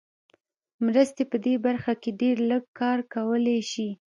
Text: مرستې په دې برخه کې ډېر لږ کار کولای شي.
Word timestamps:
مرستې 0.85 1.23
په 1.31 1.37
دې 1.45 1.53
برخه 1.65 1.93
کې 2.01 2.11
ډېر 2.21 2.37
لږ 2.49 2.63
کار 2.79 2.97
کولای 3.13 3.59
شي. 3.71 3.89